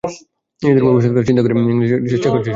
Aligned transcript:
নিজেদের 0.61 0.83
ভবিষ্যতের 0.87 1.13
কথা 1.15 1.27
চিন্তা 1.29 1.41
করেই 1.43 1.55
ইনিংস 1.61 1.71
লম্বা 1.71 1.87
করার 1.95 2.09
চেষ্টা 2.11 2.29
করছে 2.33 2.39
সবাই। 2.45 2.49